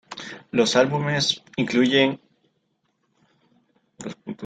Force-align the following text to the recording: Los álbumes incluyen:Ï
Los 0.49 0.75
álbumes 0.75 1.43
incluyen:Ï 1.57 2.19